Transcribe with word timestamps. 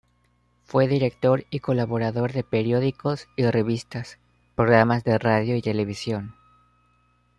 Fue 0.65 0.87
director 0.87 1.45
y 1.51 1.59
colaborador 1.59 2.33
de 2.33 2.43
periódicos 2.43 3.27
y 3.35 3.43
revistas, 3.45 4.17
programas 4.55 5.03
de 5.03 5.19
radio 5.19 5.55
y 5.55 5.61
televisión. 5.61 6.33